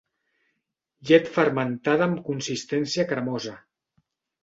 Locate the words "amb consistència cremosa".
2.09-3.59